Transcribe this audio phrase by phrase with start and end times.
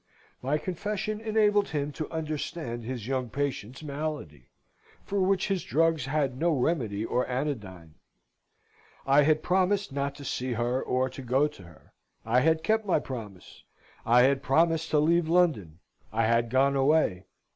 [0.41, 4.49] My confession enabled him to understand his young patient's malady;
[5.03, 7.93] for which his drugs had no remedy or anodyne.
[9.05, 11.93] I had promised not to see her, or to go to her:
[12.25, 13.63] I had kept my promise.
[14.03, 15.77] I had promised to leave London:
[16.11, 17.27] I had gone away.